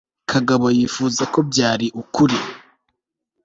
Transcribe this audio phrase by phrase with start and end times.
[0.31, 2.37] kagabo yifuza ko byari ukuri